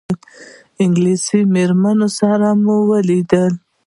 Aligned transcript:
انګلیسي 0.83 1.39
مېرمنې 1.53 2.09
سره 2.19 2.49
مو 2.63 2.75
ولیدل. 2.89 3.53